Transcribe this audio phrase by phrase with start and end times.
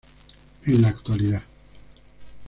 [0.65, 1.43] En la Actualidad.